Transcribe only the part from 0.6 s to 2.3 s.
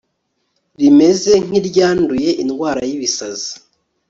rimeze nk iryanduye